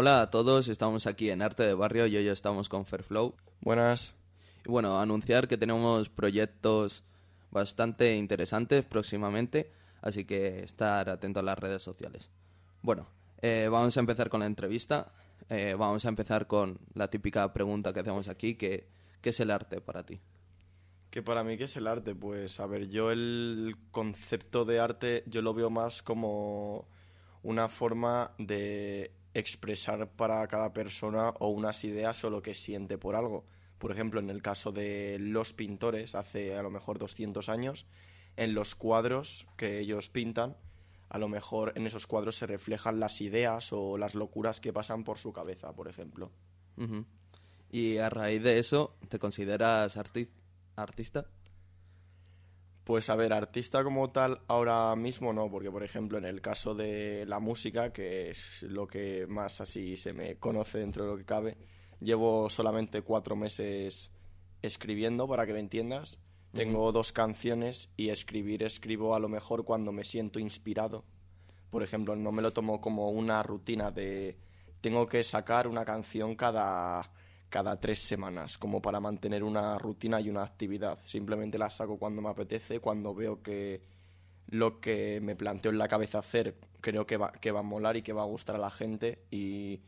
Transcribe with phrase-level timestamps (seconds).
[0.00, 3.34] Hola a todos, estamos aquí en Arte de Barrio y hoy estamos con Fairflow.
[3.60, 4.14] Buenas.
[4.64, 7.02] Y bueno, anunciar que tenemos proyectos
[7.50, 12.30] bastante interesantes próximamente, así que estar atento a las redes sociales.
[12.80, 13.08] Bueno,
[13.42, 15.12] eh, vamos a empezar con la entrevista.
[15.48, 18.86] Eh, vamos a empezar con la típica pregunta que hacemos aquí, que
[19.20, 20.20] ¿qué es el arte para ti?
[21.10, 22.14] Que para mí, ¿qué es el arte?
[22.14, 26.86] Pues, a ver, yo el concepto de arte yo lo veo más como
[27.42, 33.14] una forma de expresar para cada persona o unas ideas o lo que siente por
[33.14, 33.44] algo.
[33.78, 37.86] Por ejemplo, en el caso de los pintores, hace a lo mejor 200 años,
[38.36, 40.56] en los cuadros que ellos pintan,
[41.08, 45.04] a lo mejor en esos cuadros se reflejan las ideas o las locuras que pasan
[45.04, 46.30] por su cabeza, por ejemplo.
[47.70, 49.96] Y a raíz de eso, ¿te consideras
[50.76, 51.26] artista?
[52.88, 56.74] Pues a ver, artista como tal ahora mismo no, porque por ejemplo en el caso
[56.74, 61.18] de la música, que es lo que más así se me conoce dentro de lo
[61.18, 61.58] que cabe,
[62.00, 64.10] llevo solamente cuatro meses
[64.62, 66.18] escribiendo, para que me entiendas,
[66.54, 71.04] tengo dos canciones y escribir escribo a lo mejor cuando me siento inspirado.
[71.68, 74.38] Por ejemplo, no me lo tomo como una rutina de
[74.80, 77.12] tengo que sacar una canción cada,
[77.48, 80.98] cada tres semanas, como para mantener una rutina y una actividad.
[81.02, 83.80] Simplemente la saco cuando me apetece, cuando veo que
[84.50, 87.96] lo que me planteo en la cabeza hacer creo que va, que va a molar
[87.96, 89.80] y que va a gustar a la gente y,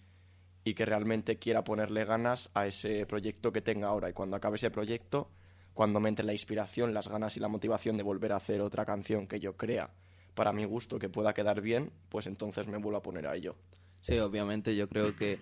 [0.65, 4.11] y que realmente quiera ponerle ganas a ese proyecto que tenga ahora.
[4.11, 5.31] Y cuando acabe ese proyecto
[5.75, 8.85] cuando me entre la inspiración, las ganas y la motivación de volver a hacer otra
[8.85, 9.91] canción que yo crea
[10.35, 13.57] para mi gusto que pueda quedar bien, pues entonces me vuelvo a poner a ello.
[14.01, 15.39] Sí, obviamente yo creo que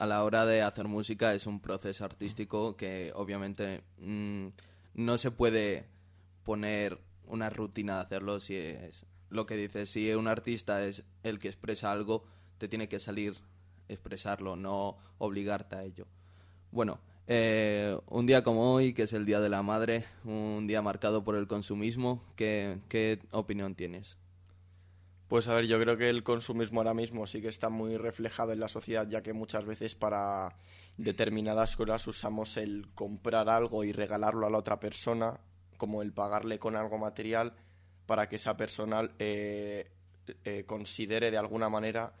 [0.00, 4.46] a la hora de hacer música es un proceso artístico que obviamente mm,
[4.94, 5.84] no se puede
[6.42, 11.38] poner una rutina de hacerlo si es lo que dices, si un artista es el
[11.38, 12.24] que expresa algo,
[12.56, 13.36] te tiene que salir
[13.88, 16.06] expresarlo, no obligarte a ello.
[16.70, 20.80] Bueno, eh, un día como hoy, que es el Día de la Madre, un día
[20.80, 24.16] marcado por el consumismo, ¿qué, ¿qué, opinión tienes?
[25.30, 28.50] Pues a ver, yo creo que el consumismo ahora mismo sí que está muy reflejado
[28.50, 30.56] en la sociedad, ya que muchas veces para
[30.96, 35.38] determinadas cosas usamos el comprar algo y regalarlo a la otra persona,
[35.76, 37.52] como el pagarle con algo material,
[38.06, 39.92] para que esa persona eh,
[40.42, 42.12] eh, considere de alguna manera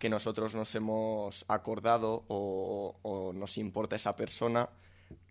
[0.00, 4.70] que nosotros nos hemos acordado o, nos importa esa persona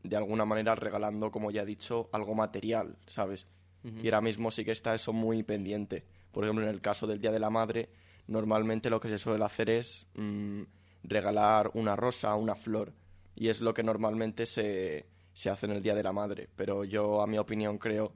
[0.03, 3.46] de alguna manera regalando, como ya he dicho, algo material, ¿sabes?
[3.84, 6.06] Y ahora mismo sí que está eso muy pendiente.
[6.35, 7.88] Por ejemplo, en el caso del Día de la Madre,
[8.28, 10.63] normalmente lo que se suele hacer es mm,
[11.03, 12.91] regalar una rosa, una flor.
[13.35, 16.50] Y es lo que normalmente se, se hace en el Día de la Madre.
[16.57, 18.12] Pero yo, a mi opinión, creo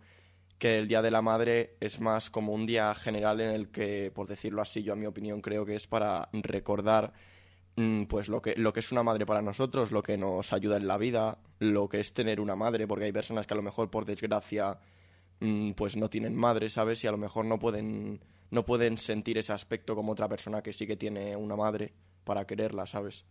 [0.58, 4.12] que el Día de la Madre es más como un día general en el que,
[4.14, 7.14] por decirlo así, yo a mi opinión creo que es para recordar
[7.78, 10.76] mm, pues lo que, lo que es una madre para nosotros, lo que nos ayuda
[10.76, 13.64] en la vida, lo que es tener una madre, porque hay personas que a lo
[13.64, 14.78] mejor por desgracia
[15.76, 17.04] pues no tienen madre, ¿sabes?
[17.04, 18.20] Y a lo mejor no pueden,
[18.52, 22.46] no pueden sentir ese aspecto como otra persona que sí que tiene una madre para
[22.46, 23.26] quererla, ¿sabes?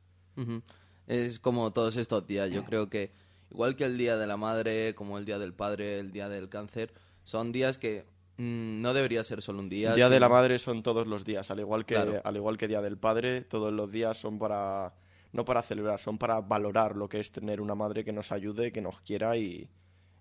[1.06, 3.10] Es como todos estos días, yo creo que
[3.50, 6.48] igual que el Día de la Madre, como el Día del Padre, el Día del
[6.48, 6.92] Cáncer,
[7.24, 9.94] son días que mm, no debería ser solo un día.
[9.94, 12.80] Día de la Madre son todos los días, al igual que al igual que Día
[12.80, 14.94] del Padre, todos los días son para
[15.32, 18.72] no para celebrar, son para valorar lo que es tener una madre que nos ayude,
[18.72, 19.68] que nos quiera y,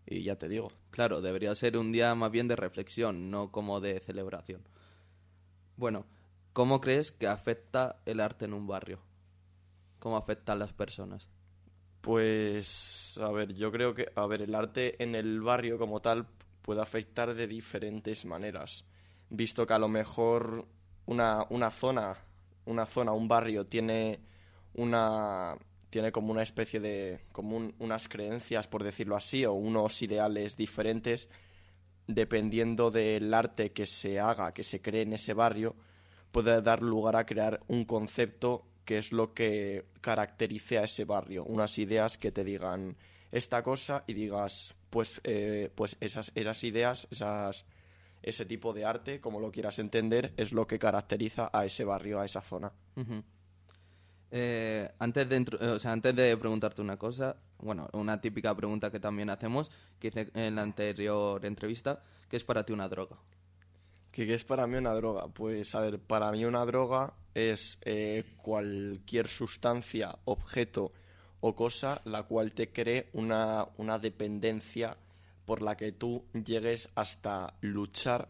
[0.07, 0.69] y ya te digo.
[0.89, 4.61] Claro, debería ser un día más bien de reflexión, no como de celebración.
[5.75, 6.05] Bueno,
[6.53, 8.99] ¿cómo crees que afecta el arte en un barrio?
[9.99, 11.29] ¿Cómo afecta a las personas?
[12.01, 16.27] Pues, a ver, yo creo que, a ver, el arte en el barrio como tal
[16.61, 18.85] puede afectar de diferentes maneras.
[19.29, 20.67] Visto que a lo mejor
[21.05, 22.17] una, una zona,
[22.65, 24.19] una zona, un barrio tiene
[24.73, 25.57] una
[25.89, 31.29] tiene como una especie de como unas creencias por decirlo así o unos ideales diferentes
[32.07, 35.75] dependiendo del arte que se haga, que se cree en ese barrio,
[36.31, 41.43] puede dar lugar a crear un concepto que es lo que caracterice a ese barrio,
[41.43, 42.95] unas ideas que te digan
[43.31, 47.65] esta cosa y digas, pues, eh, pues esas, esas ideas, esas,
[48.23, 52.21] ese tipo de arte, como lo quieras entender, es lo que caracteriza a ese barrio,
[52.21, 52.71] a esa zona.
[54.29, 58.99] Eh, antes, de, o sea, antes de preguntarte una cosa, bueno, una típica pregunta que
[58.99, 63.17] también hacemos, que hice en la anterior entrevista, ¿qué es para ti una droga?
[64.11, 65.27] ¿Qué, es para mí una droga?
[65.27, 70.91] Pues, a ver, para mí una droga es eh, cualquier sustancia, objeto
[71.39, 74.97] o cosa la cual te cree una, una dependencia
[75.45, 78.29] por la que tú llegues hasta luchar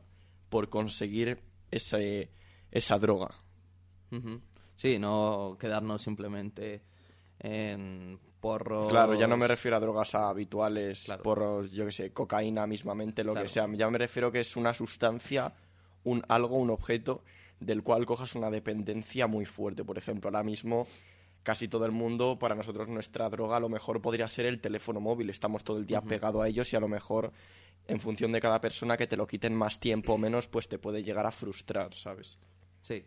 [0.49, 1.41] por conseguir
[1.71, 2.29] ese,
[2.71, 3.31] esa droga.
[4.77, 6.81] Sí, no quedarnos simplemente
[7.39, 8.89] en porros.
[8.89, 13.33] Claro, ya no me refiero a drogas habituales, porros, yo que sé, cocaína mismamente, lo
[13.33, 13.67] que sea.
[13.73, 15.53] Ya me refiero que es una sustancia,
[16.03, 17.23] un algo, un objeto
[17.59, 19.83] del cual cojas una dependencia muy fuerte.
[19.83, 20.87] Por ejemplo, ahora mismo
[21.41, 24.99] casi todo el mundo, para nosotros nuestra droga a lo mejor podría ser el teléfono
[24.99, 25.31] móvil.
[25.31, 27.31] Estamos todo el día pegado a ellos y a lo mejor
[27.87, 30.77] en función de cada persona que te lo quiten más tiempo o menos, pues te
[30.77, 32.37] puede llegar a frustrar, ¿sabes?
[32.81, 33.05] Sí.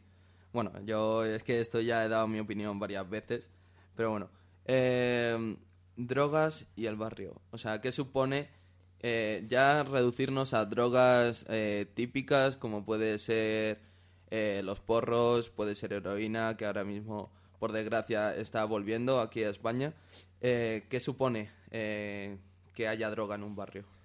[0.52, 3.50] Bueno, yo es que esto ya he dado mi opinión varias veces,
[3.94, 4.31] pero bueno.
[4.64, 5.56] Eh,
[5.97, 7.41] drogas y el barrio.
[7.50, 8.49] O sea, ¿qué supone
[9.00, 13.81] eh, ya reducirnos a drogas eh, típicas como puede ser
[14.62, 19.93] los porros, puede ser heroína, que ahora mismo, por desgracia, está volviendo aquí a España?
[20.41, 24.00] ¿Qué supone que haya droga en un barrio?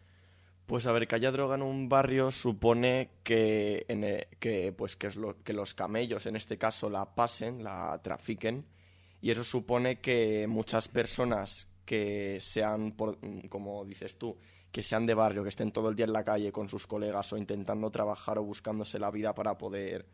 [0.65, 5.07] Pues a ver, que haya droga en un barrio supone que, en que, pues, que,
[5.07, 8.65] es lo, que los camellos, en este caso, la pasen, la trafiquen,
[9.21, 14.37] y eso supone que muchas personas que sean, por, como dices tú,
[14.71, 17.31] que sean de barrio, que estén todo el día en la calle con sus colegas
[17.31, 20.07] o intentando trabajar o buscándose la vida para poder,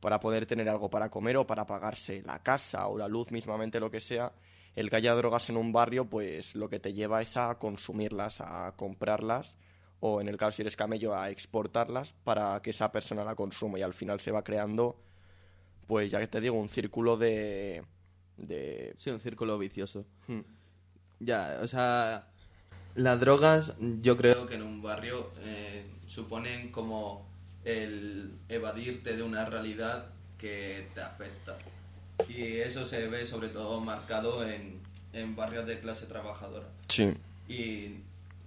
[0.00, 3.80] para poder tener algo para comer o para pagarse la casa o la luz, mismamente
[3.80, 4.32] lo que sea,
[4.76, 8.42] el que haya drogas en un barrio, pues lo que te lleva es a consumirlas,
[8.42, 9.56] a comprarlas
[10.06, 13.78] o en el caso si eres camello a exportarlas para que esa persona la consuma
[13.78, 14.96] y al final se va creando
[15.86, 17.82] pues ya que te digo un círculo de,
[18.36, 18.94] de...
[18.98, 20.04] sí un círculo vicioso.
[20.28, 20.40] Hmm.
[21.20, 22.26] ya o sea
[22.94, 27.26] las drogas yo creo que en un barrio eh, suponen como
[27.64, 31.56] el evadirte de una realidad que te afecta.
[32.28, 34.80] Y eso se ve sobre todo marcado en,
[35.14, 36.68] en barrios de clase trabajadora.
[36.88, 37.14] Sí.
[37.48, 38.00] Y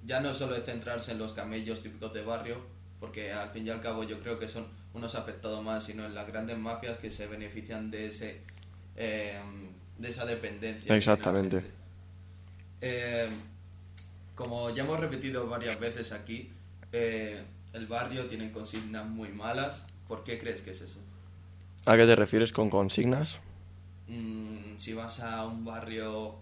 [0.07, 2.61] ya no solo es centrarse en los camellos típicos de barrio,
[2.99, 6.15] porque al fin y al cabo yo creo que son unos afectados más, sino en
[6.15, 8.41] las grandes mafias que se benefician de ese
[8.95, 9.39] eh,
[9.97, 10.95] de esa dependencia.
[10.95, 11.61] Exactamente.
[12.81, 13.29] Eh,
[14.33, 16.51] como ya hemos repetido varias veces aquí,
[16.91, 17.43] eh,
[17.73, 19.85] el barrio tiene consignas muy malas.
[20.07, 20.99] ¿Por qué crees que es eso?
[21.85, 23.39] ¿A qué te refieres con consignas?
[24.07, 26.35] Mm, si vas a un barrio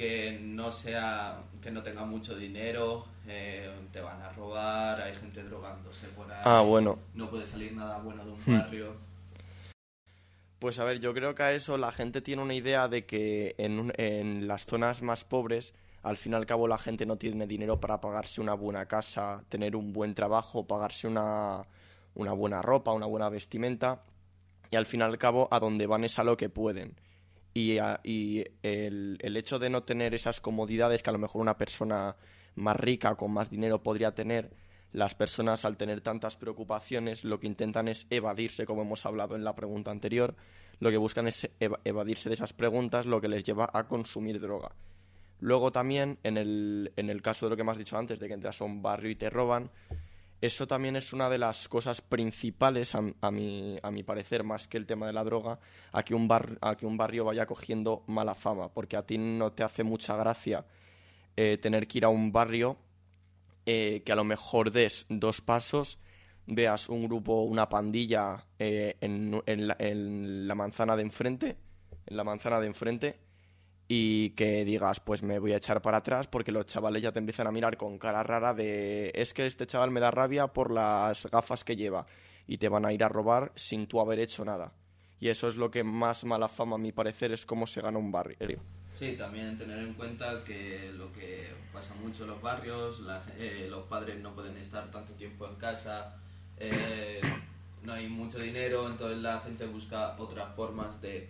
[0.00, 5.42] que no sea que no tenga mucho dinero eh, te van a robar hay gente
[5.42, 6.40] drogándose por ahí.
[6.42, 6.98] Ah bueno.
[7.12, 8.58] No puede salir nada bueno de un hmm.
[8.58, 8.94] barrio.
[10.58, 13.54] Pues a ver yo creo que a eso la gente tiene una idea de que
[13.58, 17.46] en, en las zonas más pobres al fin y al cabo la gente no tiene
[17.46, 21.66] dinero para pagarse una buena casa tener un buen trabajo pagarse una
[22.14, 24.02] una buena ropa una buena vestimenta.
[24.70, 26.96] Y al fin y al cabo a donde van es a lo que pueden
[27.54, 31.58] y, y el, el, hecho de no tener esas comodidades que a lo mejor una
[31.58, 32.16] persona
[32.54, 34.50] más rica, con más dinero, podría tener,
[34.92, 39.44] las personas al tener tantas preocupaciones lo que intentan es evadirse, como hemos hablado en
[39.44, 40.34] la pregunta anterior,
[40.80, 44.72] lo que buscan es evadirse de esas preguntas, lo que les lleva a consumir droga.
[45.38, 48.34] Luego también, en el, en el caso de lo que has dicho antes, de que
[48.34, 49.70] entras a un barrio y te roban,
[50.40, 54.78] eso también es una de las cosas principales, a, mi, a mi parecer, más que
[54.78, 55.58] el tema de la droga,
[55.92, 59.18] a que, un bar, a que un barrio vaya cogiendo mala fama, porque a ti
[59.18, 60.64] no te hace mucha gracia
[61.36, 62.78] eh, tener que ir a un barrio
[63.66, 65.98] eh, que a lo mejor des dos pasos,
[66.46, 71.56] veas un grupo, una pandilla eh, en, en, la, en la manzana de enfrente,
[72.06, 73.20] en la manzana de enfrente,
[73.92, 77.18] y que digas, pues me voy a echar para atrás porque los chavales ya te
[77.18, 80.70] empiezan a mirar con cara rara de es que este chaval me da rabia por
[80.70, 82.06] las gafas que lleva
[82.46, 84.72] y te van a ir a robar sin tú haber hecho nada.
[85.18, 87.98] Y eso es lo que más mala fama a mi parecer es cómo se gana
[87.98, 88.60] un barrio.
[88.96, 93.02] Sí, también tener en cuenta que lo que pasa mucho en los barrios,
[93.38, 96.16] eh, los padres no pueden estar tanto tiempo en casa,
[96.58, 97.20] eh,
[97.82, 101.28] no hay mucho dinero, entonces la gente busca otras formas de,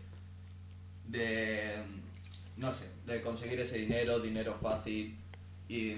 [1.07, 2.01] de
[2.61, 5.17] no sé, de conseguir ese dinero, dinero fácil.
[5.67, 5.95] Y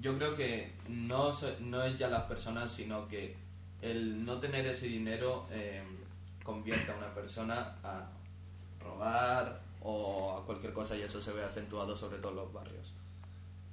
[0.00, 3.36] yo creo que no, no es ya las personas, sino que
[3.80, 5.82] el no tener ese dinero eh,
[6.42, 8.10] convierte a una persona a
[8.80, 12.92] robar o a cualquier cosa y eso se ve acentuado sobre todo en los barrios.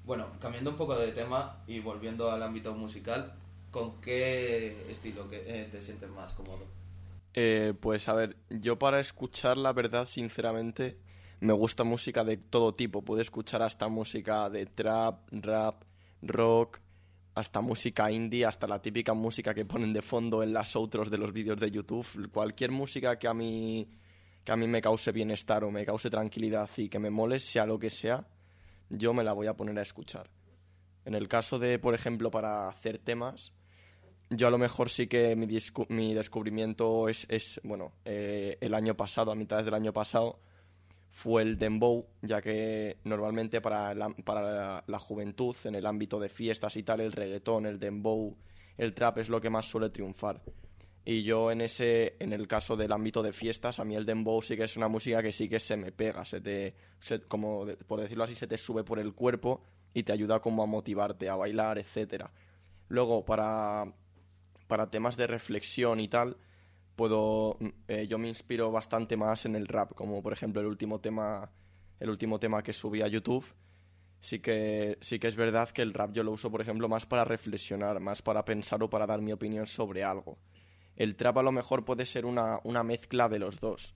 [0.05, 3.33] Bueno, cambiando un poco de tema y volviendo al ámbito musical,
[3.71, 6.65] ¿con qué estilo que, eh, te sientes más cómodo?
[7.33, 10.97] Eh, pues a ver, yo para escuchar la verdad, sinceramente,
[11.39, 13.03] me gusta música de todo tipo.
[13.03, 15.83] Puedo escuchar hasta música de trap, rap,
[16.21, 16.79] rock,
[17.35, 21.17] hasta música indie, hasta la típica música que ponen de fondo en las outros de
[21.17, 22.29] los vídeos de YouTube.
[22.31, 23.87] Cualquier música que a mí
[24.43, 27.65] que a mí me cause bienestar o me cause tranquilidad y que me mole, sea
[27.65, 28.25] lo que sea,
[28.89, 30.29] yo me la voy a poner a escuchar.
[31.03, 33.51] En el caso de, por ejemplo, para hacer temas,
[34.29, 35.47] yo a lo mejor sí que mi,
[35.89, 40.39] mi descubrimiento es, es bueno, eh, el año pasado, a mitad del año pasado,
[41.17, 46.29] fue el dembow, ya que normalmente para, la, para la, juventud, en el ámbito de
[46.29, 48.37] fiestas y tal, el reggaetón, el dembow,
[48.77, 50.43] el trap es lo que más suele triunfar.
[51.03, 54.43] Y yo en ese, en el caso del ámbito de fiestas, a mí el dembow
[54.43, 56.75] sí que es una música que sí que se me pega, se te,
[57.27, 59.63] como por decirlo así, se te sube por el cuerpo
[59.95, 62.31] y te ayuda como a motivarte, a bailar, etcétera.
[62.89, 63.91] Luego, para,
[64.67, 66.37] para temas de reflexión y tal,
[66.97, 70.99] puedo eh, yo me inspiro bastante más en el rap como por ejemplo el último
[70.99, 71.49] tema
[71.99, 73.45] el último tema que subí a YouTube.
[74.19, 77.05] Sí que sí que es verdad que el rap yo lo uso por ejemplo más
[77.05, 80.39] para reflexionar más para pensar o para dar mi opinión sobre algo.
[80.95, 83.93] El trap a lo mejor puede ser una, una mezcla de los dos.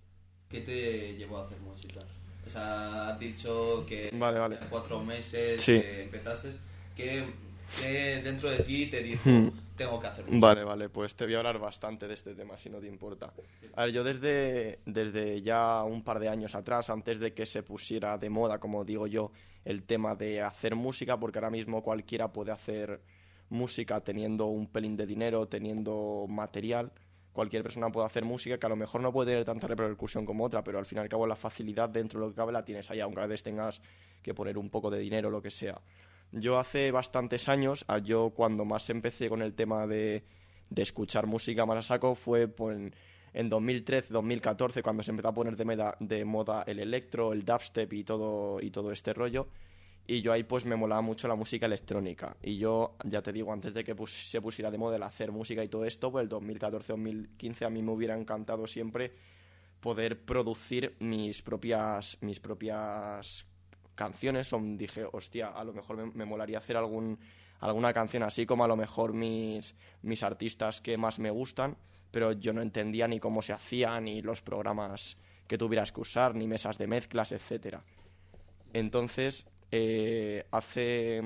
[0.47, 2.01] ¿qué te llevó a hacer música?
[2.45, 4.59] o sea has dicho que vale, vale.
[4.69, 6.53] cuatro meses que empezaste.
[6.95, 7.25] ¿qué,
[8.23, 10.25] dentro de ti te dijo hmm tengo que hacer.
[10.29, 13.33] Vale, vale, pues te voy a hablar bastante de este tema, si no te importa.
[13.75, 17.63] A ver, yo desde, desde ya un par de años atrás, antes de que se
[17.63, 19.31] pusiera de moda, como digo yo,
[19.65, 23.01] el tema de hacer música, porque ahora mismo cualquiera puede hacer
[23.49, 26.91] música teniendo un pelín de dinero, teniendo material.
[27.33, 30.43] Cualquier persona puede hacer música que a lo mejor no puede tener tanta repercusión como
[30.43, 32.65] otra, pero al fin y al cabo la facilidad dentro de lo que cabe la
[32.65, 33.81] tienes ahí, aunque a veces tengas
[34.21, 35.79] que poner un poco de dinero o lo que sea.
[36.31, 40.23] Yo hace bastantes años, yo cuando más empecé con el tema de,
[40.69, 42.91] de escuchar música más a saco fue pues,
[43.33, 47.91] en 2013-2014 cuando se empezó a poner de, moda, de moda el electro, el dubstep
[47.93, 49.47] y todo, y todo este rollo.
[50.07, 52.35] Y yo ahí pues me molaba mucho la música electrónica.
[52.41, 55.63] Y yo, ya te digo, antes de que se pusiera de moda el hacer música
[55.63, 59.13] y todo esto, pues el 2014-2015 a mí me hubiera encantado siempre
[59.79, 63.45] poder producir mis propias, mis propias
[63.95, 67.19] canciones, son, dije, hostia, a lo mejor me, molaría hacer algún,
[67.59, 71.77] alguna canción así como a lo mejor mis, mis artistas que más me gustan,
[72.11, 75.17] pero yo no entendía ni cómo se hacía, ni los programas
[75.47, 77.83] que tuvieras que usar, ni mesas de mezclas, etcétera.
[78.73, 81.21] Entonces, eh, hace,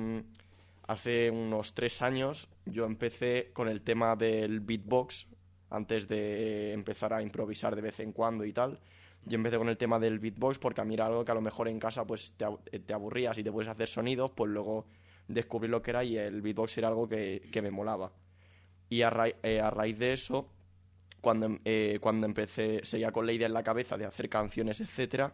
[0.88, 5.28] hace unos tres años yo empecé con el tema del beatbox,
[5.70, 8.80] antes de empezar a improvisar de vez en cuando y tal,
[9.26, 11.42] yo empecé con el tema del beatbox porque a mí era algo que a lo
[11.42, 14.86] mejor en casa pues te, aburrías y te puedes hacer sonidos, pues luego
[15.28, 18.12] descubrí lo que era y el beatbox era algo que, me molaba.
[18.88, 20.48] Y a, eh, raíz de eso,
[21.22, 25.34] cuando, eh, cuando empecé, seguía con la idea en la cabeza de hacer canciones, etcétera,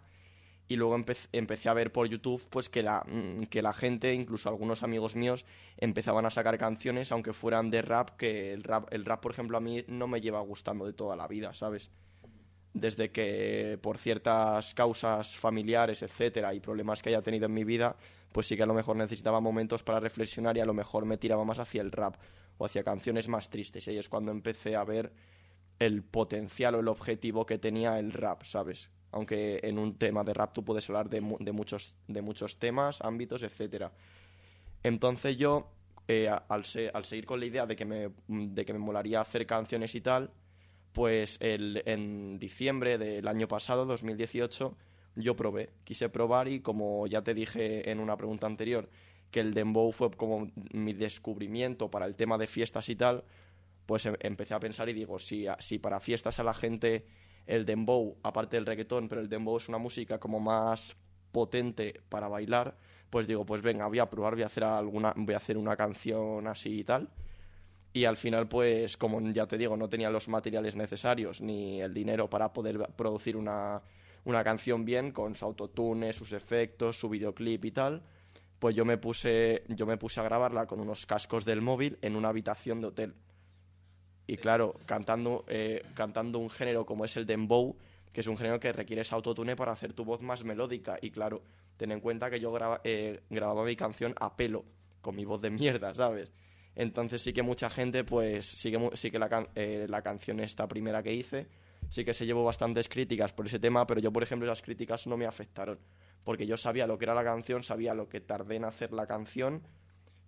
[0.69, 0.95] y luego
[1.33, 5.17] empecé a ver por YouTube pues que la, mm, que la gente, incluso algunos amigos
[5.17, 5.45] míos,
[5.75, 9.57] empezaban a sacar canciones, aunque fueran de rap, que el rap, el rap, por ejemplo,
[9.57, 11.91] a mí no me lleva gustando de toda la vida, ¿sabes?
[12.73, 17.95] Desde que por ciertas causas familiares, etcétera, y problemas que haya tenido en mi vida,
[18.31, 21.17] pues sí que a lo mejor necesitaba momentos para reflexionar y a lo mejor me
[21.17, 22.15] tiraba más hacia el rap
[22.57, 23.87] o hacia canciones más tristes.
[23.87, 25.11] Y ahí es cuando empecé a ver
[25.79, 28.89] el potencial o el objetivo que tenía el rap, ¿sabes?
[29.11, 33.01] Aunque en un tema de rap tú puedes hablar de, de muchos, de muchos temas,
[33.01, 33.91] ámbitos, etcétera.
[34.83, 35.71] Entonces yo,
[36.07, 36.63] eh, al,
[36.93, 40.01] al seguir con la idea de que, me, de que me molaría hacer canciones y
[40.01, 40.31] tal,
[40.93, 44.75] pues el, en diciembre del año pasado, 2018,
[45.15, 48.89] yo probé, quise probar y como ya te dije en una pregunta anterior,
[49.29, 53.23] que el dembow fue como mi descubrimiento para el tema de fiestas y tal,
[53.85, 57.05] pues em, empecé a pensar y digo, si, si para fiestas a la gente
[57.47, 60.95] el dembow, aparte del reggaetón, pero el dembow es una música como más
[61.31, 62.77] potente para bailar,
[63.09, 65.75] pues digo, pues venga, voy a probar, voy a hacer alguna, voy a hacer una
[65.75, 67.09] canción así y tal
[67.93, 71.93] y al final pues como ya te digo no tenía los materiales necesarios ni el
[71.93, 73.81] dinero para poder producir una,
[74.23, 78.01] una canción bien con su autotune, sus efectos, su videoclip y tal,
[78.59, 82.15] pues yo me puse yo me puse a grabarla con unos cascos del móvil en
[82.15, 83.15] una habitación de hotel.
[84.27, 87.75] Y claro, cantando eh, cantando un género como es el dembow,
[88.13, 91.41] que es un género que requiere autotune para hacer tu voz más melódica y claro,
[91.75, 94.63] ten en cuenta que yo eh, grababa mi canción a pelo,
[95.01, 96.31] con mi voz de mierda, ¿sabes?
[96.75, 100.67] Entonces sí que mucha gente, pues sí que, sí que la, eh, la canción esta
[100.67, 101.47] primera que hice,
[101.89, 105.07] sí que se llevó bastantes críticas por ese tema, pero yo, por ejemplo, esas críticas
[105.07, 105.79] no me afectaron,
[106.23, 109.05] porque yo sabía lo que era la canción, sabía lo que tardé en hacer la
[109.05, 109.63] canción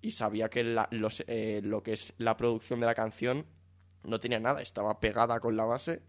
[0.01, 3.45] y sabía que los, eh, lo que es la producción de la canción
[4.03, 6.01] no tenía nada, estaba pegada con la base,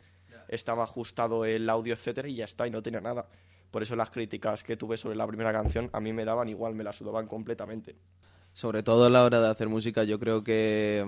[0.48, 3.28] estaba ajustado el audio, etcétera, y ya está, y no tenía nada.
[3.70, 6.74] Por eso las críticas que tuve sobre la primera canción a mí me daban igual,
[6.74, 7.96] me la sudaban completamente
[8.54, 11.04] sobre todo a la hora de hacer música, yo creo que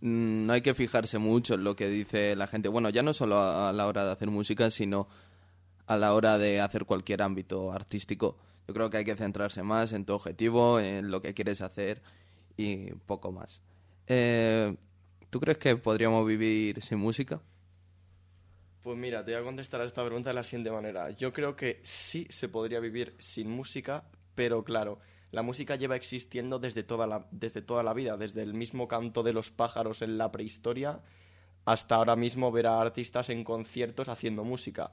[0.00, 2.68] mm, no hay que fijarse mucho en lo que dice la gente.
[2.68, 5.06] Bueno, ya no solo a la hora de hacer música, sino
[5.86, 8.38] a la hora de hacer cualquier ámbito artístico.
[8.66, 12.02] Yo creo que hay que centrarse más en tu objetivo, en lo que quieres hacer
[12.56, 13.60] y poco más.
[14.06, 14.74] Eh,
[15.30, 17.40] ¿Tú crees que podríamos vivir sin música?
[18.82, 21.10] Pues mira, te voy a contestar a esta pregunta de la siguiente manera.
[21.10, 24.04] Yo creo que sí se podría vivir sin música,
[24.34, 28.54] pero claro, la música lleva existiendo desde toda la, desde toda la vida, desde el
[28.54, 31.00] mismo canto de los pájaros en la prehistoria
[31.64, 34.90] hasta ahora mismo ver a artistas en conciertos haciendo música.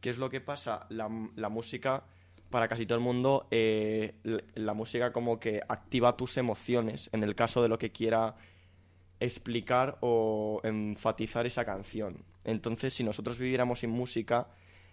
[0.00, 0.86] ¿Qué es lo que pasa?
[0.88, 2.04] La, música,
[2.48, 4.14] para casi todo el mundo, eh,
[4.54, 8.36] la música como que activa tus emociones en el caso de lo que quiera
[9.20, 12.24] explicar o enfatizar esa canción.
[12.44, 14.48] Entonces, si nosotros viviéramos sin música,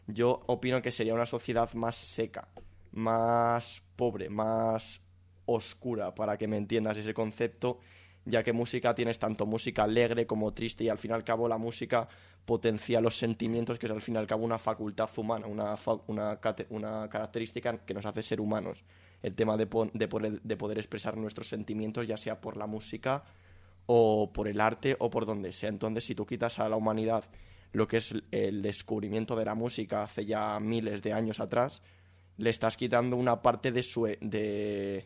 [0.08, 2.50] yo opino que sería una sociedad más seca,
[2.92, 5.02] más pobre, más
[5.46, 7.80] oscura, para que me entiendas ese concepto,
[8.26, 11.48] ya que música tienes tanto música alegre como triste y al fin y al cabo
[11.48, 12.08] la música
[12.46, 15.76] potencia los sentimientos, que es al fin y al cabo una facultad humana, una,
[16.08, 18.84] una, una característica que nos hace ser humanos.
[19.22, 23.24] El tema de, de, poder, de poder expresar nuestros sentimientos, ya sea por la música,
[23.86, 25.70] o por el arte o por donde sea.
[25.70, 27.26] Entonces, si tú quitas a la humanidad
[27.74, 31.82] lo que es el descubrimiento de la música hace ya miles de años atrás,
[32.38, 35.06] le estás quitando una parte de su, de,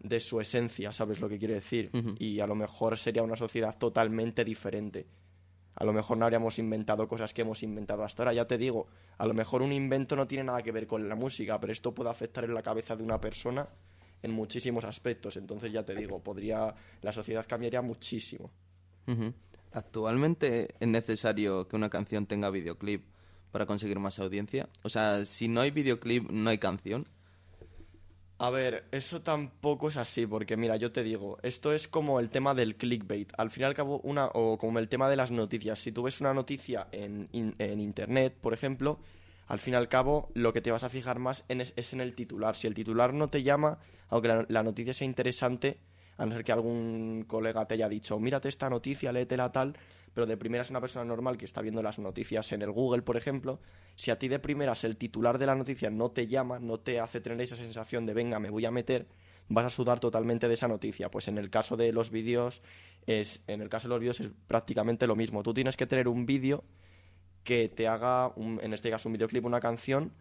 [0.00, 1.90] de su esencia, ¿sabes lo que quiero decir?
[2.18, 5.06] Y a lo mejor sería una sociedad totalmente diferente.
[5.74, 8.34] A lo mejor no habríamos inventado cosas que hemos inventado hasta ahora.
[8.34, 11.14] Ya te digo, a lo mejor un invento no tiene nada que ver con la
[11.14, 13.68] música, pero esto puede afectar en la cabeza de una persona
[14.22, 15.36] en muchísimos aspectos.
[15.36, 18.50] Entonces, ya te digo, podría la sociedad cambiaría muchísimo.
[19.72, 23.04] Actualmente es necesario que una canción tenga videoclip
[23.50, 24.68] para conseguir más audiencia.
[24.82, 27.06] O sea, si no hay videoclip, no hay canción.
[28.38, 32.30] A ver, eso tampoco es así, porque mira, yo te digo, esto es como el
[32.30, 33.30] tema del clickbait.
[33.36, 35.78] Al fin y al cabo, una, o como el tema de las noticias.
[35.78, 38.98] Si tú ves una noticia en, en internet, por ejemplo,
[39.50, 42.14] al fin y al cabo lo que te vas a fijar más es, en el
[42.14, 42.54] titular.
[42.54, 43.78] Si el titular no te llama,
[44.08, 45.76] aunque la, noticia sea interesante,
[46.18, 49.76] a no ser que algún colega te haya dicho, mírate esta noticia, léetela tal,
[50.14, 53.16] pero de primeras una persona normal que está viendo las noticias en el Google, por
[53.16, 53.60] ejemplo,
[53.96, 57.00] si a ti de primeras el titular de la noticia no te llama, no te
[57.00, 59.06] hace tener esa sensación de venga, me voy a meter,
[59.48, 61.10] vas a sudar totalmente de esa noticia.
[61.10, 62.62] Pues en el caso de los vídeos
[63.06, 65.42] es en el caso de los vídeos es prácticamente lo mismo.
[65.42, 66.64] Tú tienes que tener un vídeo
[67.44, 70.12] que te haga, en este caso un videoclip, una canción,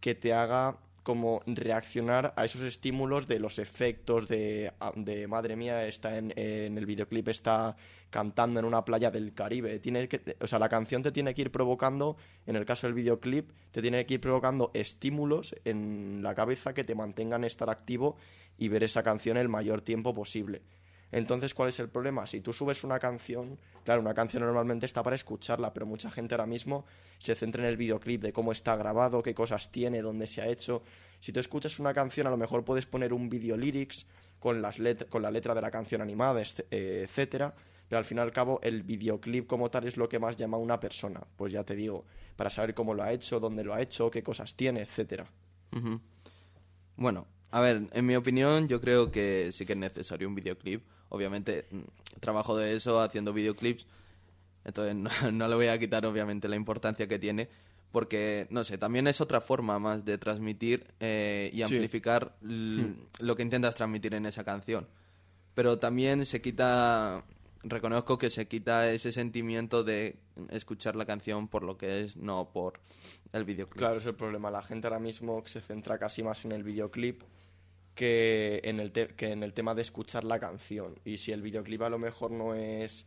[0.00, 5.86] que te haga como reaccionar a esos estímulos de los efectos de, de madre mía,
[5.86, 7.76] está en, en, el videoclip, está
[8.10, 9.78] cantando en una playa del Caribe.
[9.80, 12.94] Tiene que, o sea, la canción te tiene que ir provocando, en el caso del
[12.94, 18.16] videoclip, te tiene que ir provocando estímulos en la cabeza que te mantengan estar activo
[18.58, 20.62] y ver esa canción el mayor tiempo posible.
[21.12, 22.26] Entonces, ¿cuál es el problema?
[22.26, 26.34] Si tú subes una canción, claro, una canción normalmente está para escucharla, pero mucha gente
[26.34, 26.86] ahora mismo
[27.18, 30.48] se centra en el videoclip de cómo está grabado, qué cosas tiene, dónde se ha
[30.48, 30.82] hecho.
[31.20, 34.06] Si tú escuchas una canción, a lo mejor puedes poner un video lyrics
[34.40, 34.78] con, las
[35.10, 37.54] con la letra de la canción animada, eh, etcétera,
[37.88, 40.56] pero al fin y al cabo el videoclip como tal es lo que más llama
[40.56, 41.20] a una persona.
[41.36, 44.22] Pues ya te digo, para saber cómo lo ha hecho, dónde lo ha hecho, qué
[44.22, 45.26] cosas tiene, etcétera.
[46.96, 50.82] Bueno, a ver, en mi opinión yo creo que sí que es necesario un videoclip
[51.12, 53.86] obviamente mm, trabajo de eso haciendo videoclips,
[54.64, 54.94] entonces
[55.32, 57.48] no, le voy a quitar obviamente la importancia que tiene,
[57.92, 62.92] porque, no sé, también es otra forma más de transmitir eh, y amplificar hmm.
[63.20, 64.88] lo que intentas transmitir en esa canción.
[65.54, 67.22] Pero también se quita,
[67.62, 70.16] reconozco que se quita ese sentimiento de
[70.48, 72.80] escuchar la canción por lo que es, no por
[73.34, 73.76] el videoclip.
[73.76, 74.50] Claro, es el problema.
[74.50, 77.22] La gente ahora mismo se centra casi más en el videoclip
[77.94, 80.98] que en, el que en el tema de escuchar la canción.
[81.04, 83.06] Y si el videoclip a lo mejor no es.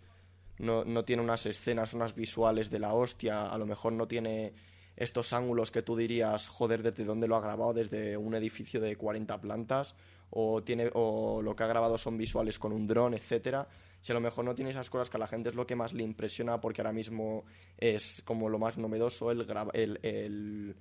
[0.57, 4.53] No, no tiene unas escenas, unas visuales de la hostia, a lo mejor no tiene
[4.95, 8.95] estos ángulos que tú dirías, joder, desde dónde lo ha grabado, desde un edificio de
[8.95, 9.95] 40 plantas,
[10.29, 13.67] o, tiene, o lo que ha grabado son visuales con un dron, etcétera.
[14.01, 15.75] Si a lo mejor no tiene esas cosas que a la gente es lo que
[15.75, 17.43] más le impresiona, porque ahora mismo
[17.77, 20.75] es como lo más novedoso el, el, el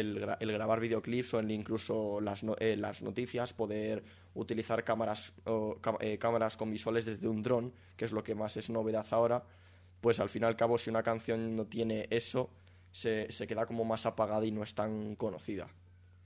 [0.00, 4.04] el, grabar videoclips o incluso las, eh, las noticias, poder
[4.34, 5.32] utilizar cámaras,
[6.00, 9.44] eh, cámaras con visuales desde un dron, que es lo que más es novedad ahora,
[10.00, 12.50] pues al fin y al cabo si una canción no tiene eso,
[12.90, 15.68] se, se queda como más apagada y no es tan conocida.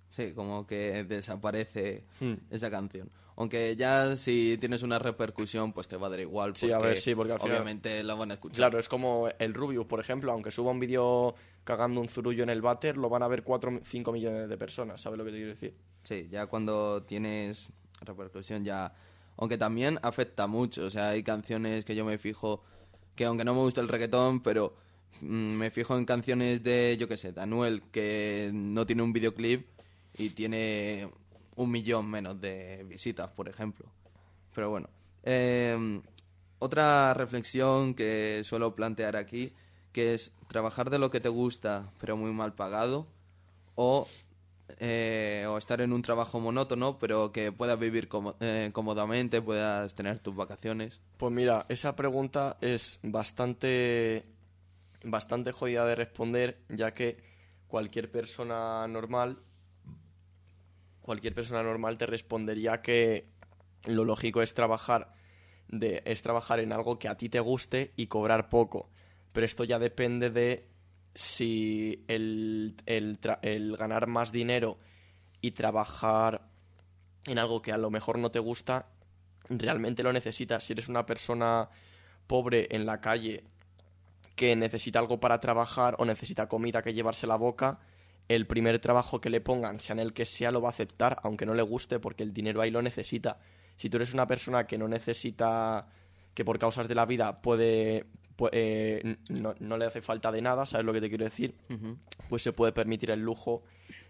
[0.09, 2.35] Sí, como que desaparece hmm.
[2.51, 3.11] esa canción.
[3.37, 6.51] Aunque ya si tienes una repercusión, pues te va a dar igual.
[6.51, 8.57] Porque sí, a ver, sí, porque al final, obviamente la van a escuchar.
[8.57, 11.37] Claro, es como el Rubius, por ejemplo, aunque suba un vídeo
[11.69, 14.57] cagando un zurullo en el váter, lo van a ver 4 o 5 millones de
[14.57, 15.75] personas, ¿sabes lo que te quiero decir?
[16.03, 18.95] Sí, ya cuando tienes repercusión ya...
[19.37, 22.63] Aunque también afecta mucho, o sea, hay canciones que yo me fijo,
[23.15, 24.77] que aunque no me gusta el reggaetón, pero
[25.21, 29.69] mm, me fijo en canciones de, yo qué sé, de que no tiene un videoclip
[30.17, 31.11] y tiene
[31.57, 33.93] un millón menos de visitas, por ejemplo.
[34.55, 34.89] Pero bueno,
[35.23, 36.01] eh,
[36.61, 39.53] otra reflexión que suelo plantear aquí,
[39.93, 43.07] que es trabajar de lo que te gusta, pero muy mal pagado,
[43.75, 44.07] o,
[44.79, 48.09] eh, o estar en un trabajo monótono, pero que puedas vivir
[48.41, 51.01] eh, cómodamente, puedas tener tus vacaciones.
[51.17, 54.25] Pues mira, esa pregunta es bastante,
[55.05, 57.23] bastante jodida de responder, ya que
[57.69, 59.39] cualquier persona normal,
[61.03, 63.29] cualquier persona normal te respondería que
[63.85, 65.15] lo lógico es trabajar
[65.69, 68.91] de, es trabajar en algo que a ti te guste y cobrar poco.
[69.39, 70.69] Pero esto ya depende de
[71.15, 74.81] si el, el, ganar más dinero
[75.41, 76.49] y trabajar
[77.25, 78.89] en algo que a lo mejor no te gusta,
[79.49, 80.65] realmente lo necesitas.
[80.65, 81.71] Si eres una persona
[82.27, 83.45] pobre en la calle
[84.35, 87.79] que necesita algo para trabajar o necesita comida que llevarse la boca,
[88.27, 91.17] el primer trabajo que le pongan, sea en el que sea, lo va a aceptar,
[91.23, 93.39] aunque no le guste, porque el dinero ahí lo necesita
[93.79, 95.87] si tú eres una persona que no necesita,
[96.39, 98.07] que por causas de la vida puede,
[98.53, 101.57] eh, no, le hace falta de nada, ¿sabes lo que te quiero decir?
[102.29, 103.65] Pues se puede permitir el lujo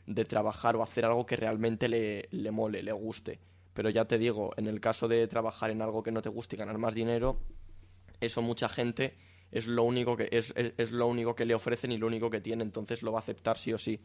[0.06, 3.38] de trabajar o hacer algo que realmente le, le mole, le guste.
[3.72, 6.56] Pero ya te digo, en el caso de trabajar en algo que no te guste
[6.56, 7.40] y ganar más dinero,
[8.20, 9.16] eso mucha gente
[9.50, 12.42] es lo único que es, es, lo único que le ofrecen y lo único que
[12.42, 14.02] tiene, entonces lo va a aceptar sí o sí.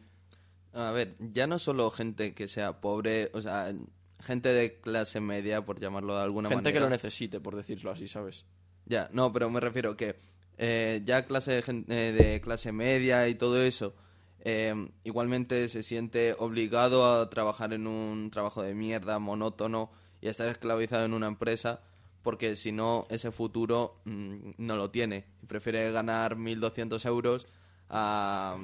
[0.72, 3.74] A ver, ya no solo gente que sea pobre, o sea,
[4.20, 6.58] gente de clase media, por llamarlo de alguna manera.
[6.58, 8.44] Gente que lo necesite, por decirlo así, ¿sabes?
[8.86, 10.16] Ya, no, pero me refiero que
[10.58, 13.94] eh, ya clase de, eh, de, clase media y todo eso,
[14.40, 14.74] eh,
[15.04, 20.48] igualmente se siente obligado a trabajar en un trabajo de mierda, monótono, y a estar
[20.48, 21.80] esclavizado en una empresa,
[22.22, 25.26] porque si no, ese futuro mm, no lo tiene.
[25.46, 27.46] Prefiere ganar 1.200 euros
[27.90, 28.56] a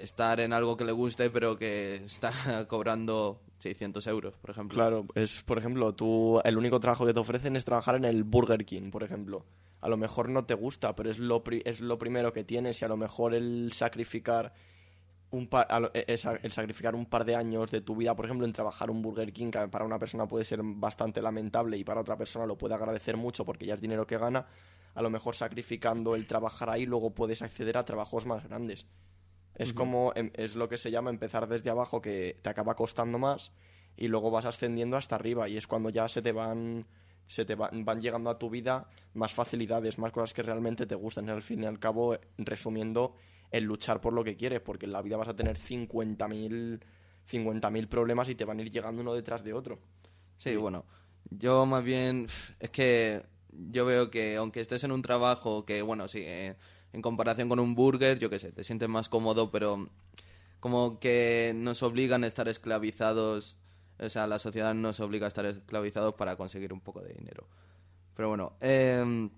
[0.00, 2.32] estar en algo que le guste, pero que está
[2.68, 4.74] cobrando 600 euros, por ejemplo.
[4.74, 8.24] Claro, es, por ejemplo, tú, el único trabajo que te ofrecen es trabajar en el
[8.24, 9.44] Burger King, por ejemplo.
[9.80, 12.84] A lo mejor no te gusta, pero es lo, es lo primero que tienes y
[12.84, 14.52] a lo mejor el sacrificar
[15.30, 16.04] un par, e,
[16.42, 19.32] el sacrificar un par de años de tu vida, por ejemplo, en trabajar un Burger
[19.32, 22.74] King, que para una persona puede ser bastante lamentable y para otra persona lo puede
[22.74, 24.46] agradecer mucho porque ya es dinero que gana,
[24.94, 28.86] a lo mejor sacrificando el trabajar ahí luego puedes acceder a trabajos más grandes.
[29.60, 33.18] Es como, em, es lo que se llama empezar desde abajo, que te acaba costando
[33.18, 33.52] más
[33.96, 36.86] y luego vas ascendiendo hasta arriba y es cuando ya se te van
[37.26, 40.96] se te van, van llegando a tu vida más facilidades, más cosas que realmente te
[40.96, 41.28] gustan.
[41.30, 43.14] Al fin y al cabo, resumiendo,
[43.52, 46.80] el luchar por lo que quieres, porque en la vida vas a tener 50.000
[47.30, 49.78] 50.000 problemas y te van a ir llegando uno detrás de otro.
[50.36, 50.86] Sí, bueno,
[51.30, 52.26] yo más bien
[52.58, 56.56] es que yo veo que aunque estés en un trabajo que, bueno, sí, eh,
[56.92, 59.88] en comparación con un burger, yo qué sé, te sientes más cómodo, pero
[60.60, 63.56] como que nos obligan a estar esclavizados,
[63.98, 67.46] o sea, la sociedad nos obliga a estar esclavizados para conseguir un poco de dinero.
[68.16, 69.28] Pero bueno, eh,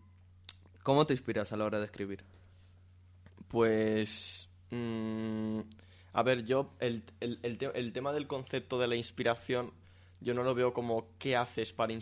[0.83, 2.25] ¿cómo te inspiras a la hora de escribir?
[3.49, 4.49] Pues...
[4.71, 5.61] Mm,
[6.15, 9.73] a ver, yo el, el, el, tema del concepto de la inspiración,
[10.21, 11.95] yo no lo veo como qué haces para,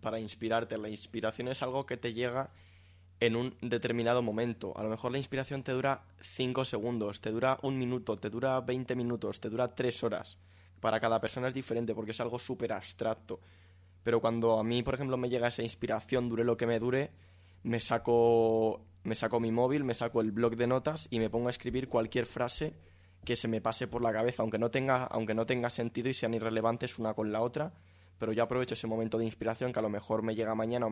[0.00, 0.78] para inspirarte.
[0.78, 2.50] La inspiración es algo que te llega
[3.20, 4.76] en un determinado momento.
[4.76, 8.60] A lo mejor la inspiración te dura 5 segundos, te dura un minuto, te dura
[8.60, 10.38] 20 minutos, te dura 3 horas.
[10.80, 13.40] Para cada persona es diferente porque es algo súper abstracto.
[14.02, 17.10] Pero cuando a mí, por ejemplo, me llega esa inspiración, dure lo que me dure,
[17.62, 21.48] me saco, me saco mi móvil, me saco el blog de notas y me pongo
[21.48, 22.74] a escribir cualquier frase
[23.24, 26.14] que se me pase por la cabeza, aunque no tenga, aunque no tenga sentido y
[26.14, 27.72] sean irrelevantes una con la otra
[28.18, 30.90] pero yo aprovecho ese momento de inspiración que a lo mejor me llega mañana o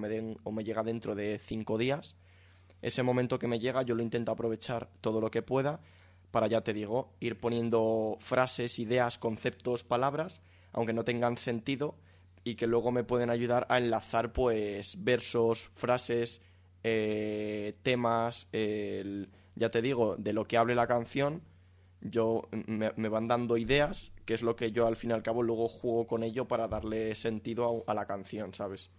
[0.52, 2.16] me, llega dentro de cinco días.
[2.82, 5.80] Ese momento que me llega yo lo intento aprovechar todo lo que pueda
[6.30, 11.94] para, ya te digo, ir poniendo frases, ideas, conceptos, palabras, aunque no tengan sentido
[12.42, 16.42] y que luego me pueden ayudar a enlazar pues versos, frases,
[16.82, 21.42] eh, temas, ya te digo, de lo que hable la canción
[22.04, 25.42] yo me, van dando ideas, que es lo que yo al fin y al cabo
[25.42, 28.90] luego juego con ello para darle sentido a, la canción, ¿sabes?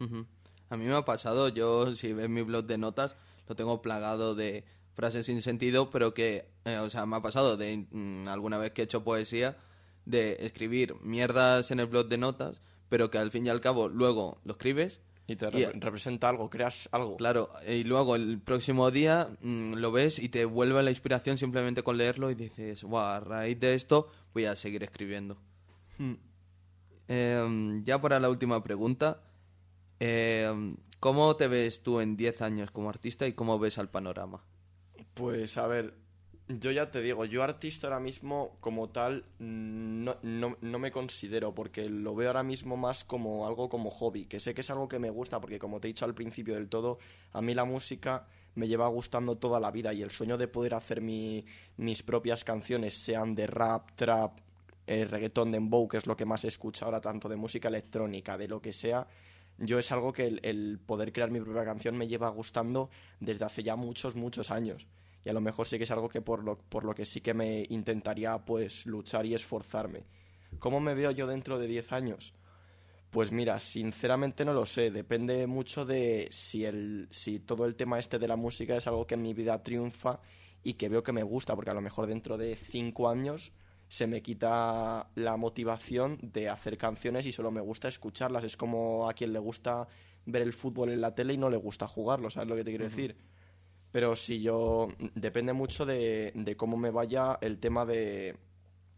[0.69, 3.15] A mí me ha pasado, yo si ves mi blog de notas,
[3.47, 7.57] lo tengo plagado de frases sin sentido, pero que, eh, o sea, me ha pasado
[7.57, 9.57] de mm, alguna vez que he hecho poesía,
[10.05, 13.87] de escribir mierdas en el blog de notas, pero que al fin y al cabo
[13.87, 17.17] luego lo escribes y te representa algo, creas algo.
[17.17, 21.81] Claro, y luego el próximo día mm, lo ves y te vuelve la inspiración simplemente
[21.81, 25.37] con leerlo y dices, wow, a raíz de esto voy a seguir escribiendo.
[25.97, 26.13] Hmm.
[27.07, 29.21] Em, ya para la última pregunta,
[29.99, 34.43] em, ¿cómo te ves tú en 10 años como artista y cómo ves al panorama?
[35.15, 35.95] Pues a ver,
[36.47, 41.55] Yo ya te digo, yo artista ahora mismo como tal no, no, no, me considero
[41.55, 44.87] porque lo veo ahora mismo más como algo como hobby, que sé que es algo
[44.87, 46.99] que me gusta porque como te he dicho al principio del todo,
[47.33, 50.75] a mí la música me lleva gustando toda la vida y el sueño de poder
[50.75, 51.43] hacer mi,
[51.77, 54.37] mis propias canciones, sean de rap, trap,
[54.85, 58.47] eh, reggaetón, dembow, que es lo que más escucho ahora, tanto de música electrónica, de
[58.47, 59.07] lo que sea,
[59.57, 63.63] yo es algo que el poder crear mi propia canción me lleva gustando desde hace
[63.63, 64.85] ya muchos, muchos años
[65.25, 67.19] y a lo mejor sí que es algo que por lo, por lo que sí
[67.19, 70.03] que me intentaría pues luchar y esforzarme.
[70.59, 72.33] ¿Cómo me veo yo dentro de 10 años?
[73.09, 77.97] Pues mira, sinceramente no lo sé, depende mucho de si, el, si todo el tema
[77.97, 80.19] este de la música es algo que en mi vida triunfa
[80.63, 83.51] y que veo que me gusta, porque a lo mejor dentro de 5 años
[83.87, 88.43] se me quita la motivación de hacer canciones y solo me gusta escucharlas.
[88.43, 89.87] Es como a quien le gusta
[90.25, 92.71] ver el fútbol en la tele y no le gusta jugarlo, ¿sabes lo que te
[92.71, 93.15] quiero decir?
[93.95, 94.89] Pero si yo.
[95.13, 98.35] Depende mucho de, de, cómo me vaya el tema de.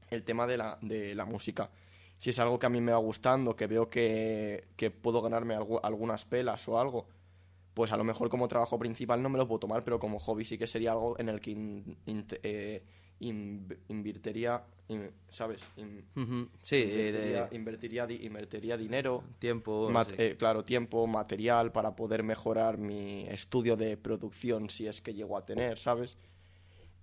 [0.10, 1.70] El tema de la, de la música.
[2.18, 5.54] Si es algo que a mí me va gustando, que veo que, que puedo ganarme
[5.54, 7.06] algo, algunas pelas o algo,
[7.78, 10.44] pues a lo mejor como trabajo principal no me lo puedo tomar, pero como hobby
[10.46, 11.56] sí que sería algo en el que
[12.42, 12.84] eh,
[13.20, 14.64] invertiría,
[15.30, 15.62] ¿sabes?
[16.60, 16.76] Sí,
[17.52, 24.72] invertiría, invertiría, dinero, tiempo, eh, claro, tiempo, material para poder mejorar mi estudio de producción
[24.72, 26.18] si es que llego a tener, ¿sabes?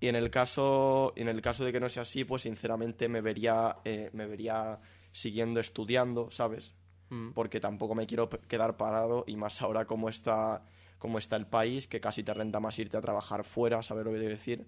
[0.00, 3.20] Y en el caso, en el caso de que no sea así, pues sinceramente me
[3.20, 4.80] vería, eh, me vería
[5.12, 6.74] siguiendo estudiando, ¿sabes?
[7.10, 7.30] Mm.
[7.30, 10.64] Porque tampoco me quiero quedar parado y más ahora como está,
[10.98, 14.12] como está el país, que casi te renta más irte a trabajar fuera, ¿sabes lo
[14.12, 14.66] que decir?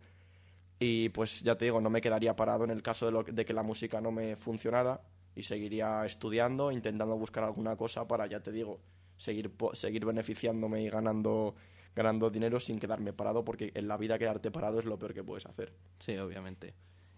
[0.79, 3.45] Y pues ya te digo, no me quedaría parado en el caso de, lo, de
[3.45, 5.01] que la música no me funcionara
[5.35, 8.81] y seguiría estudiando, intentando buscar alguna cosa para, ya te digo,
[9.17, 11.55] seguir, seguir beneficiándome y ganando,
[11.95, 15.25] ganando dinero sin quedarme parado, porque en la vida quedarte parado es lo peor que
[15.25, 15.73] puedes hacer.
[15.99, 16.75] Sí, obviamente.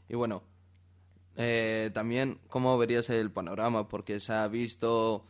[0.09, 0.45] Y bueno,
[1.41, 3.87] eh, también, ¿cómo verías el panorama?
[3.87, 5.25] Porque se ha visto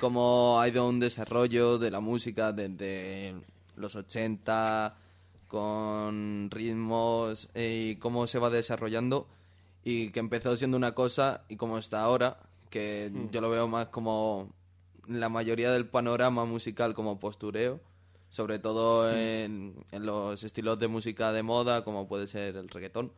[0.00, 3.34] cómo ha ido un desarrollo de la música desde
[3.74, 4.98] los 80
[5.48, 9.28] con ritmos eh, y cómo se va desarrollando
[9.82, 12.38] y que empezó siendo una cosa y como está ahora,
[12.68, 13.30] que hmm.
[13.30, 14.52] yo lo veo más como
[15.08, 17.80] la mayoría del panorama musical como postureo,
[18.28, 19.16] sobre todo hmm.
[19.16, 23.10] en, en los estilos de música de moda como puede ser el reggaetón.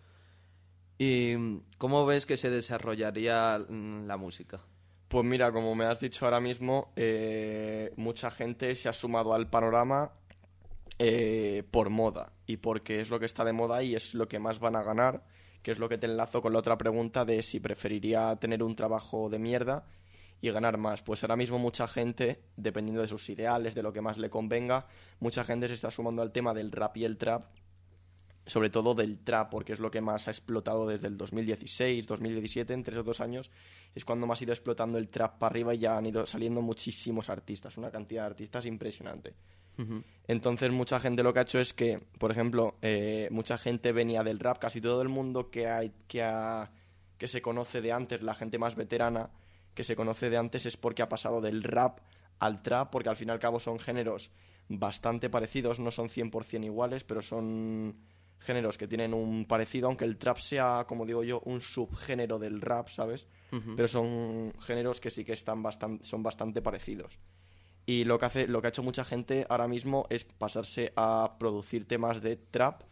[0.99, 4.61] ¿Y cómo ves que se desarrollaría la música?
[5.07, 9.49] Pues mira, como me has dicho ahora mismo, eh, mucha gente se ha sumado al
[9.49, 10.13] panorama
[10.99, 14.41] eh, por moda y porque es lo que está de moda y es lo que
[14.41, 15.25] más van a ganar,
[15.63, 18.75] que es lo que te enlazo con la otra pregunta de si preferiría tener un
[18.75, 19.87] trabajo de mierda
[20.41, 21.03] y ganar más.
[21.03, 24.87] Pues ahora mismo mucha gente, dependiendo de sus ideales, de lo que más le convenga,
[25.21, 27.47] mucha gente se está sumando al tema del rap y el trap,
[28.49, 32.73] sobre todo del trap, porque es lo que más ha explotado desde el 2016, 2017,
[32.73, 33.51] entre esos dos años,
[33.95, 36.63] es cuando más ha ido explotando el trap para arriba y ya han ido saliendo
[36.63, 39.35] muchísimos artistas, una cantidad de artistas impresionante.
[40.27, 44.25] Entonces mucha gente lo que ha hecho es que, por ejemplo, eh, mucha gente venía
[44.25, 46.27] del rap, casi todo el mundo que, hay, que,
[47.17, 49.31] que se conoce de antes, la gente más veterana
[49.75, 52.01] que se conoce de antes es porque ha pasado del rap
[52.41, 54.33] al trap, porque al fin y al cabo son géneros
[54.69, 57.97] bastante parecidos, no son 100% iguales, pero son
[58.39, 62.61] géneros que tienen un parecido, aunque el trap sea, como digo yo, un subgénero del
[62.61, 63.27] rap, ¿sabes?
[63.51, 67.19] Pero son géneros que sí que están bastante, son bastante parecidos.
[67.87, 71.37] Y lo que, hace, lo que ha hecho mucha gente ahora mismo es pasarse a
[71.39, 72.83] producir temas de trap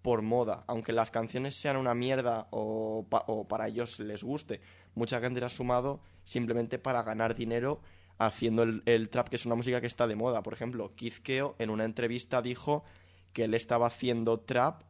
[0.00, 0.62] por moda.
[0.68, 3.04] Aunque las canciones sean una mierda o,
[3.48, 4.60] para ellos les guste,
[4.94, 7.80] mucha gente se ha sumado simplemente para ganar dinero
[8.18, 10.42] haciendo el, trap, que es una música que está de moda.
[10.42, 12.84] Por ejemplo, Kizkeo en una entrevista dijo
[13.32, 14.82] que él estaba haciendo trap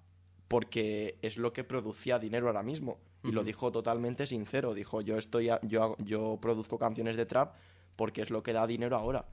[0.48, 2.98] porque es lo que producía dinero ahora mismo.
[3.22, 4.74] Y lo dijo totalmente sincero.
[4.74, 7.54] Dijo, yo, estoy yo, yo produzco canciones de trap
[7.96, 9.24] porque es lo que da dinero ahora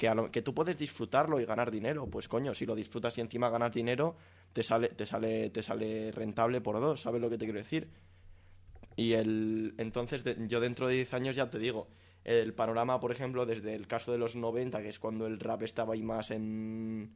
[0.00, 2.06] que, que tú puedes disfrutarlo y ganar dinero.
[2.06, 4.16] Pues coño, si lo disfrutas y encima ganas dinero,
[4.54, 7.90] te sale, te sale, te sale rentable por dos, ¿sabes lo que te quiero decir?
[8.96, 11.88] Y el, entonces yo dentro de 10 años ya te digo,
[12.24, 15.62] el panorama, por ejemplo, desde el caso de los 90, que es cuando el rap
[15.62, 17.12] estaba ahí más en,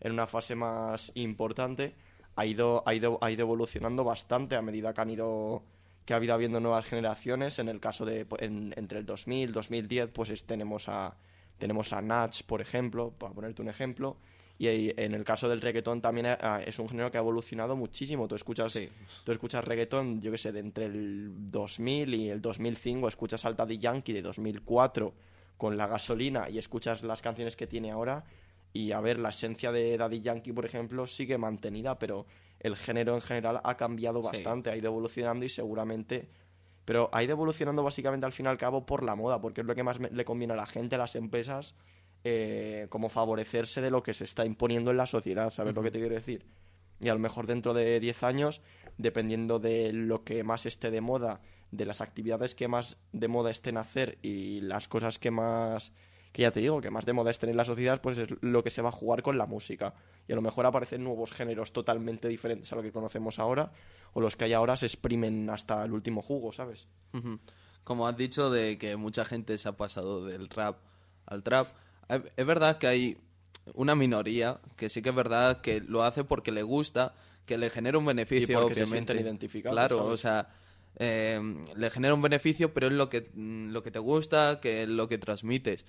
[0.00, 1.94] en una fase más importante,
[2.36, 5.62] ha ido, ha ido, ha ido evolucionando bastante a medida que han ido
[6.04, 7.58] que ha habido habiendo nuevas generaciones.
[7.58, 11.16] En el caso de entre el 2000 2010, pues tenemos a
[11.58, 14.16] tenemos a Natch, por ejemplo, para ponerte un ejemplo.
[14.56, 14.68] Y
[15.00, 18.28] en el caso del reggaetón también eh, es un género que ha evolucionado muchísimo.
[18.28, 18.78] Tú escuchas,
[19.24, 23.66] tú escuchas reggaetón, yo qué sé, de entre el 2000 y el 2005, escuchas Alta
[23.66, 25.12] de Yankee de 2004
[25.56, 28.24] con la gasolina y escuchas las canciones que tiene ahora
[28.74, 32.26] Y a ver, la esencia de Daddy Yankee, por ejemplo, sigue mantenida, pero
[32.58, 36.28] el género en general ha cambiado bastante, ha ido evolucionando y seguramente...
[36.84, 39.66] Pero ha ido evolucionando básicamente al fin y al cabo por la moda, porque es
[39.66, 41.74] lo que más le conviene a la gente, a las empresas,
[42.24, 45.90] eh, como favorecerse de lo que se está imponiendo en la sociedad, ¿sabes lo que
[45.90, 46.44] te quiero decir?
[47.00, 48.60] Y a lo mejor dentro de 10 años,
[48.98, 53.50] dependiendo de lo que más esté de moda, de las actividades que más de moda
[53.50, 55.92] estén a hacer y las cosas que más
[56.34, 58.64] que ya te digo, que más de moda estén en la sociedad, pues es lo
[58.64, 59.94] que se va a jugar con la música.
[60.26, 63.70] Y a lo mejor aparecen nuevos géneros totalmente diferentes a lo que conocemos ahora,
[64.14, 66.88] o los que hay ahora se exprimen hasta el último jugo, ¿sabes?
[67.84, 70.78] Como has dicho, de que mucha gente se ha pasado del rap
[71.24, 71.68] al trap,
[72.08, 73.18] es verdad que hay
[73.72, 77.14] una minoría que sí que es verdad que lo hace porque le gusta,
[77.46, 79.14] que le genera un beneficio, y porque obviamente.
[79.14, 80.48] Se identificados, claro, o sea,
[80.96, 81.40] eh,
[81.76, 85.06] le genera un beneficio, pero es lo que, lo que te gusta, que es lo
[85.06, 85.86] que transmites.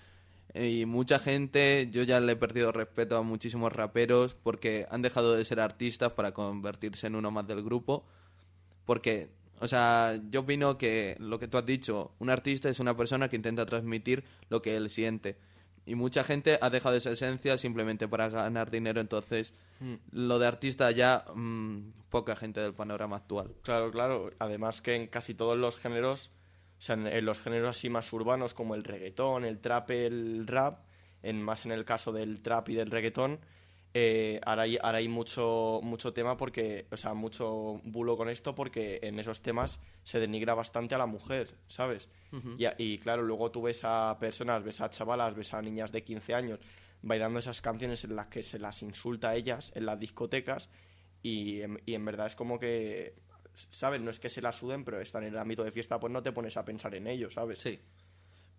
[0.54, 5.36] Y mucha gente, yo ya le he perdido respeto a muchísimos raperos porque han dejado
[5.36, 8.06] de ser artistas para convertirse en uno más del grupo.
[8.86, 9.30] Porque,
[9.60, 13.28] o sea, yo opino que lo que tú has dicho, un artista es una persona
[13.28, 15.38] que intenta transmitir lo que él siente.
[15.86, 19.96] Y mucha gente ha dejado esa esencia simplemente para ganar dinero, entonces hmm.
[20.12, 23.54] lo de artista ya mm, poca gente del panorama actual.
[23.62, 24.32] Claro, claro.
[24.40, 26.32] Además que en casi todos los géneros
[26.86, 30.86] sea, en, los géneros así más urbanos como el reggaetón, el trap, el rap,
[31.24, 33.40] en, más en el caso del trap y del reggaetón,
[33.94, 38.54] eh, ahora, hay, ahora hay mucho, mucho tema porque, o sea, mucho bulo con esto
[38.54, 42.10] porque en esos temas se denigra bastante a la mujer, ¿sabes?
[42.58, 46.04] y, y, claro, luego tú ves a personas, ves a chavalas, ves a niñas de
[46.04, 46.60] 15 años
[47.02, 50.70] bailando esas canciones en las que se las insulta a ellas en las discotecas
[51.24, 53.16] y, y en verdad es como que
[53.56, 54.02] ¿sabes?
[54.02, 56.22] No es que se la suden, pero están en el ámbito de fiesta, pues no
[56.22, 57.60] te pones a pensar en ello, ¿sabes?
[57.60, 57.80] Sí.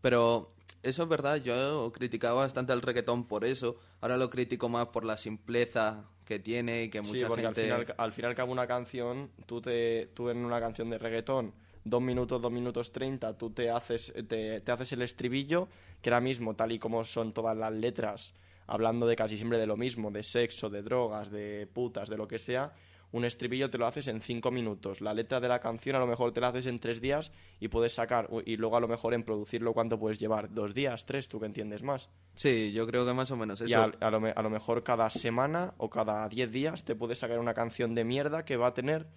[0.01, 4.87] Pero eso es verdad, yo criticaba bastante al reggaetón por eso, ahora lo critico más
[4.87, 7.73] por la simpleza que tiene y que mucha sí, porque gente...
[7.73, 11.55] al final, al final hago una canción, tú, te, tú en una canción de reggaetón,
[11.85, 15.69] dos minutos, dos minutos treinta, tú te haces, te, te haces el estribillo,
[16.03, 18.35] que ahora mismo, tal y como son todas las letras,
[18.67, 22.27] hablando de casi siempre de lo mismo, de sexo, de drogas, de putas, de lo
[22.29, 22.75] que sea,
[23.17, 25.01] un estribillo te lo haces en cinco minutos.
[25.01, 27.69] La letra de la canción a lo mejor te la haces en tres días y
[27.69, 30.53] puedes sacar, y luego a lo mejor en producirlo, ¿cuánto puedes llevar?
[30.53, 31.07] ¿Dos días?
[31.07, 31.29] ¿Tres?
[31.29, 32.09] ¿Tú que entiendes más?
[32.35, 33.71] Sí, yo creo que más o menos eso.
[33.71, 37.39] Y a, lo, a lo mejor cada semana o cada diez días te puedes sacar
[37.39, 39.09] una canción de mierda que va a tener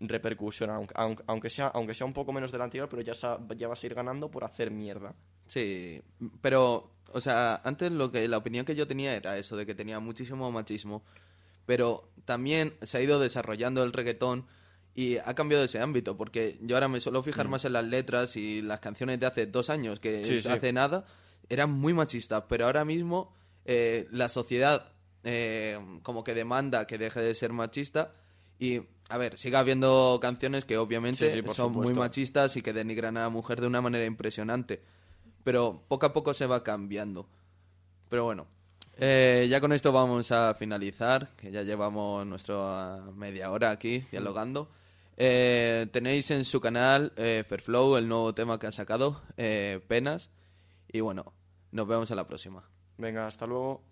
[0.00, 3.12] repercusión, aunque, aunque, sea, aunque sea un poco menos de la anterior, pero ya,
[3.56, 5.14] ya vas a ir ganando por hacer mierda.
[5.46, 6.02] Sí,
[6.40, 9.74] pero, o sea, antes lo que la opinión que yo tenía era eso, de que
[9.74, 11.04] tenía muchísimo machismo
[11.66, 14.46] pero también se ha ido desarrollando el reggaetón
[14.94, 17.50] y ha cambiado ese ámbito, porque yo ahora me suelo fijar mm.
[17.50, 21.06] más en las letras y las canciones de hace dos años, que hace nada,
[21.48, 23.32] eran muy machistas, pero ahora mismo
[23.64, 24.92] eh, la sociedad
[25.24, 28.12] eh, como que demanda que deje de ser machista
[28.58, 33.22] y, a ver, sigue habiendo canciones que obviamente son muy machistas y que denigran a
[33.22, 34.82] la mujer de una manera impresionante,
[35.42, 37.28] pero poco a poco se va cambiando.
[38.08, 38.46] Pero bueno,
[38.98, 44.70] eh, ya con esto vamos a finalizar, que ya llevamos nuestra media hora aquí dialogando.
[45.16, 49.22] Eh, tenéis en su canal eh, Fairflow el nuevo tema que han sacado,
[49.88, 50.30] Penas.
[50.88, 51.32] Y bueno,
[51.70, 52.68] nos vemos a la próxima.
[52.98, 53.82] Venga, hasta luego.